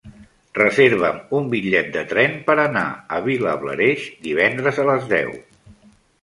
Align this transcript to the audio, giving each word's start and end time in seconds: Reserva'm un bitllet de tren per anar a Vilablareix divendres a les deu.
Reserva'm 0.59 1.19
un 1.39 1.51
bitllet 1.51 1.91
de 1.97 2.03
tren 2.13 2.33
per 2.47 2.55
anar 2.63 2.85
a 3.19 3.19
Vilablareix 3.27 4.07
divendres 4.25 4.81
a 4.85 4.89
les 4.89 5.07
deu. 5.15 5.31